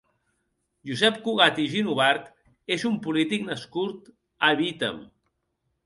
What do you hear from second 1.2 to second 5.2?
Cugat i Ginovart és un polític nascut a Bítem.